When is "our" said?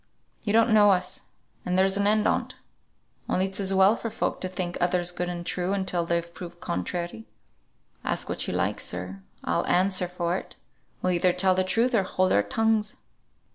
12.33-12.41